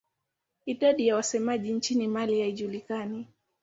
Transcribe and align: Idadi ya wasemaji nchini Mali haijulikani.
Idadi 0.65 1.07
ya 1.07 1.15
wasemaji 1.15 1.73
nchini 1.73 2.07
Mali 2.07 2.41
haijulikani. 2.41 3.27